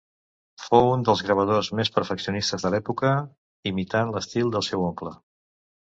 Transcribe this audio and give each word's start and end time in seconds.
Fou 0.67 0.87
un 0.93 1.03
dels 1.09 1.21
gravadors 1.27 1.69
més 1.81 1.91
perfeccionistes 1.99 2.65
de 2.67 2.73
l'època, 2.77 3.13
imitant 3.73 4.15
l'estil 4.17 4.55
del 4.57 4.67
seu 4.73 4.87
oncle. 4.93 5.17